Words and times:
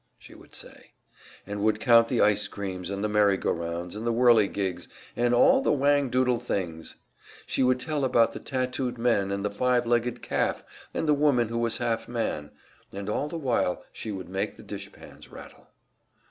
she 0.17 0.33
would 0.33 0.55
say; 0.55 0.93
and 1.45 1.61
would 1.61 1.79
count 1.79 2.07
the 2.07 2.21
ice 2.21 2.47
creams 2.47 2.89
and 2.89 3.03
the 3.03 3.07
merry 3.07 3.37
go 3.37 3.51
rounds 3.51 3.95
and 3.95 4.03
the 4.03 4.11
whirly 4.11 4.47
gigs 4.47 4.87
and 5.15 5.31
all 5.31 5.61
the 5.61 5.71
whang 5.71 6.09
doodle 6.09 6.39
things. 6.39 6.95
She 7.45 7.61
would 7.61 7.79
tell 7.79 8.03
about 8.03 8.33
the 8.33 8.39
tattooed 8.39 8.97
men 8.97 9.29
and 9.29 9.45
the 9.45 9.51
five 9.51 9.85
legged 9.85 10.23
calf 10.23 10.63
and 10.91 11.07
the 11.07 11.13
woman 11.13 11.49
who 11.49 11.59
was 11.59 11.77
half 11.77 12.07
man, 12.07 12.49
and 12.91 13.09
all 13.09 13.27
the 13.29 13.37
while 13.37 13.83
she 13.93 14.11
would 14.11 14.27
make 14.27 14.55
the 14.55 14.63
dishpans 14.63 15.29
rattle. 15.31 15.67